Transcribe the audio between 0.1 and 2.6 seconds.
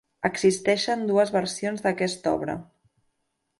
Existeixen dues versions d'aquesta obra.